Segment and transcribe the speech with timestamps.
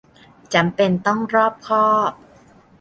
[0.53, 2.11] จำเป็นต้องรอบคอบ